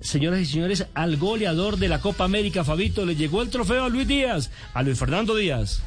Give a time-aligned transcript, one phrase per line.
[0.00, 3.04] señoras y señores, al goleador de la Copa América, Fabito.
[3.04, 5.82] Le llegó el trofeo a Luis Díaz, a Luis Fernando Díaz.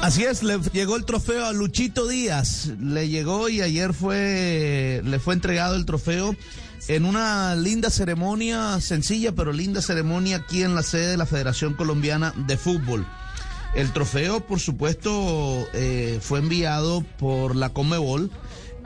[0.00, 2.72] Así es, le llegó el trofeo a Luchito Díaz.
[2.80, 6.34] Le llegó y ayer fue, le fue entregado el trofeo
[6.88, 11.74] en una linda ceremonia, sencilla pero linda ceremonia aquí en la sede de la Federación
[11.74, 13.06] Colombiana de Fútbol.
[13.74, 18.30] El trofeo, por supuesto, eh, fue enviado por la Conmebol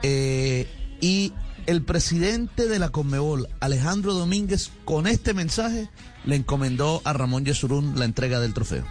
[0.03, 0.67] eh,
[1.01, 1.33] y
[1.67, 5.89] el presidente de la Conmebol, Alejandro Domínguez, con este mensaje
[6.25, 8.85] le encomendó a Ramón Yesurún la entrega del trofeo.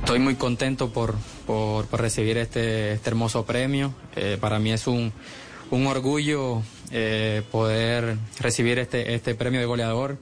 [0.00, 1.14] Estoy muy contento por,
[1.46, 3.94] por, recibir este, este, hermoso premio.
[4.16, 5.12] Eh, para mí es un,
[5.70, 10.18] un orgullo eh, poder recibir este, este premio de goleador,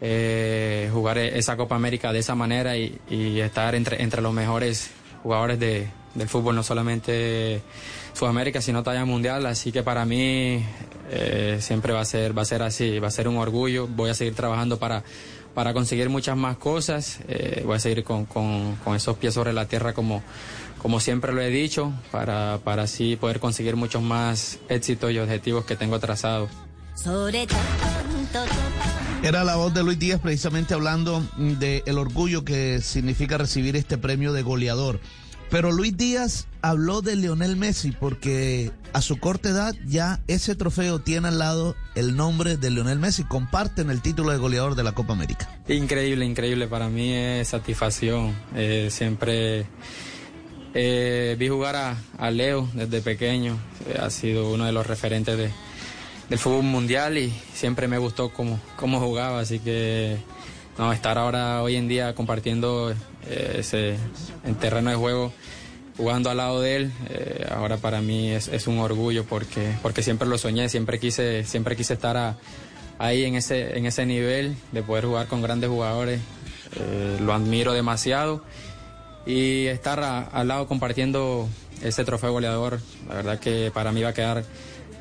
[0.00, 4.92] eh, jugar esa Copa América de esa manera y, y estar entre, entre los mejores
[5.24, 7.62] jugadores de, del fútbol, no solamente
[8.12, 9.46] Sudamérica, sino talla mundial.
[9.46, 10.64] Así que para mí
[11.58, 13.86] siempre va a, ser, va a ser así, va a ser un orgullo.
[13.86, 15.02] Voy a seguir trabajando para
[15.54, 17.18] para conseguir muchas más cosas.
[17.28, 20.22] Eh, voy a seguir con, con, con, esos pies sobre la tierra como,
[20.78, 25.64] como siempre lo he dicho, para, para así poder conseguir muchos más éxitos y objetivos
[25.64, 26.50] que tengo trazados.
[29.22, 34.32] Era la voz de Luis Díaz precisamente hablando del orgullo que significa recibir este premio
[34.32, 35.00] de goleador.
[35.52, 41.00] Pero Luis Díaz habló de Lionel Messi porque a su corta edad ya ese trofeo
[41.00, 43.22] tiene al lado el nombre de Lionel Messi.
[43.24, 45.54] Comparten el título de goleador de la Copa América.
[45.68, 46.68] Increíble, increíble.
[46.68, 48.34] Para mí es satisfacción.
[48.56, 49.66] Eh, siempre
[50.72, 53.58] eh, vi jugar a, Leo desde pequeño.
[53.90, 58.58] Eh, ha sido uno de los referentes del fútbol mundial y siempre me gustó cómo,
[58.76, 59.40] cómo jugaba.
[59.40, 60.16] Así que
[60.78, 62.94] no, estar ahora hoy en día compartiendo
[63.28, 63.96] eh, ese
[64.44, 65.32] en terreno de juego
[65.96, 70.26] jugando al lado de él eh, ahora para mí es, un orgullo porque porque siempre
[70.26, 72.36] lo soñé siempre quise siempre quise estar
[72.98, 76.20] ahí en ese en ese nivel de poder jugar con grandes jugadores
[76.76, 78.42] eh, lo admiro demasiado
[79.26, 81.48] y estar al lado compartiendo
[81.82, 84.44] ese trofeo goleador la verdad que para mí va a quedar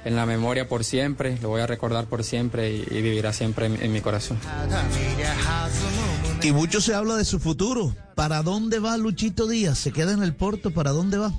[0.04, 3.92] en la memoria por siempre, lo voy a recordar por siempre y, vivirá siempre en,
[3.92, 4.38] mi corazón.
[6.42, 7.96] Y mucho se habla de su futuro.
[8.16, 9.78] ¿Para dónde va Luchito Díaz?
[9.78, 10.72] ¿Se queda en el Porto?
[10.72, 11.32] ¿Para dónde va?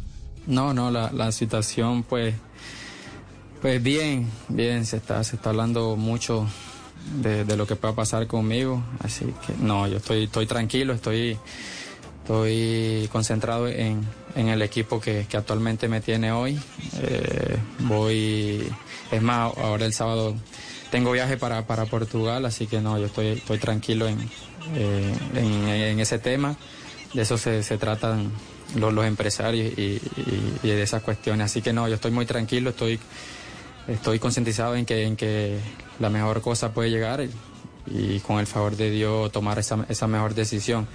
[0.46, 2.34] No, no, la, situación pues,
[3.60, 6.46] pues bien, bien, se está, se está hablando mucho
[7.20, 11.38] de, de, lo que pueda pasar conmigo, así que no, yo estoy, estoy tranquilo, estoy
[12.22, 16.58] Estoy concentrado en, el equipo que, actualmente me tiene hoy.
[17.00, 18.72] Eh, voy,
[19.10, 20.34] es más, ahora el sábado
[20.90, 24.18] tengo viaje para, Portugal, así que no, yo estoy, estoy tranquilo en,
[24.74, 26.56] eh, en, ese tema.
[27.14, 28.30] De eso se, tratan
[28.76, 30.00] los, empresarios y,
[30.62, 31.46] de esas cuestiones.
[31.46, 32.98] Así que no, yo estoy muy tranquilo, estoy,
[33.88, 35.58] estoy concientizado en que, en que
[35.98, 37.26] la mejor cosa puede llegar
[37.86, 40.86] y, con el favor de Dios tomar esa, esa mejor decisión.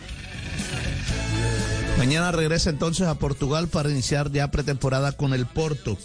[1.98, 5.98] Mañana regresa entonces a Portugal para iniciar ya pretemporada con el Porto.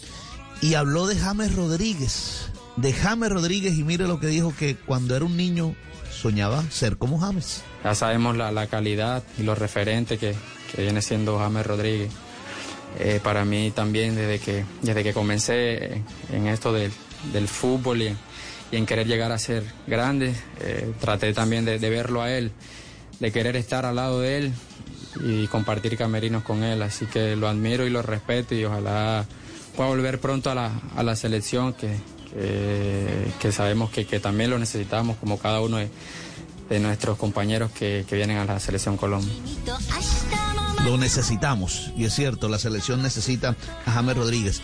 [0.59, 2.49] Y habló de James Rodríguez.
[2.77, 5.75] De James Rodríguez y mire lo que dijo que cuando era un niño
[6.11, 7.61] soñaba ser como James.
[7.83, 10.33] Ya sabemos la, calidad y los referentes que,
[10.75, 12.11] viene siendo James Rodríguez.
[12.99, 16.91] Eh, para mí también desde que, desde que comencé en esto del,
[17.47, 18.17] fútbol y,
[18.71, 22.51] en querer llegar a ser grande, eh, traté también de verlo a él,
[23.19, 24.53] de querer estar al lado de él,
[25.21, 26.81] y compartir camerinos con él.
[26.81, 29.25] Así que lo admiro y lo respeto y ojalá
[29.75, 31.95] pueda volver pronto a la, a la selección que,
[33.39, 35.89] que, sabemos que, que, también lo necesitamos como cada uno de,
[36.69, 39.33] de nuestros compañeros que, que vienen a la selección Colombia.
[40.83, 44.61] Lo necesitamos y es cierto, la selección necesita a James Rodríguez.